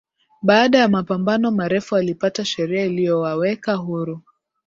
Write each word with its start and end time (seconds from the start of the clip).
Baada 0.41 0.77
ya 0.79 0.87
mapambano 0.87 1.51
marefu 1.51 1.95
walipata 1.95 2.45
sheria 2.45 2.85
iliyowaweka 2.85 3.73
huru 3.75 4.21